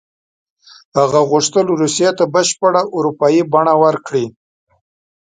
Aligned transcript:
هغه 0.97 1.19
غوښتل 1.29 1.65
روسیې 1.81 2.09
ته 2.17 2.23
بشپړه 2.33 2.81
اروپایي 2.97 3.41
بڼه 3.53 3.73
ورکړي. 3.83 4.25